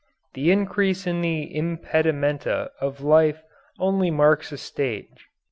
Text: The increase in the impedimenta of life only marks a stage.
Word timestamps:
The 0.33 0.49
increase 0.49 1.05
in 1.05 1.21
the 1.21 1.43
impedimenta 1.55 2.71
of 2.81 3.01
life 3.01 3.43
only 3.79 4.09
marks 4.09 4.51
a 4.51 4.57
stage. 4.57 5.27